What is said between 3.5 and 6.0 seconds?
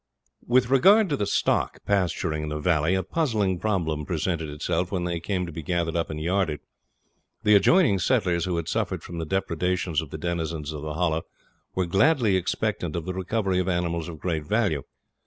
problem presented itself when they came to be gathered